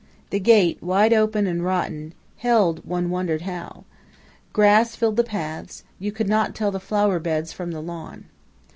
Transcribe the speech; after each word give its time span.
The 0.31 0.39
gate, 0.39 0.81
wide 0.81 1.13
open 1.13 1.45
and 1.45 1.63
rotten, 1.63 2.15
held, 2.37 2.83
one 2.83 3.11
wondered 3.11 3.43
how. 3.43 3.83
Grass 4.51 4.95
filled 4.95 5.15
the 5.15 5.23
paths; 5.23 5.83
you 5.99 6.11
could 6.11 6.27
not 6.27 6.55
tell 6.55 6.71
the 6.71 6.79
flower 6.79 7.19
beds 7.19 7.53
from 7.53 7.69
the 7.69 7.81
lawn. 7.83 8.23